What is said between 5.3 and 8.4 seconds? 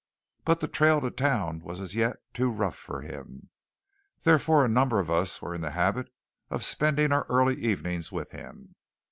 were in the habit of spending our early evenings with